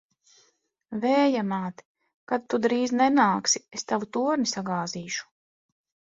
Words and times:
Vēja 1.01 1.41
māt! 1.49 1.83
Kad 2.31 2.47
tu 2.53 2.59
drīzi 2.63 2.97
nenāksi, 3.01 3.61
es 3.79 3.85
tavu 3.91 4.09
torni 4.17 4.49
sagāzīšu! 4.53 5.29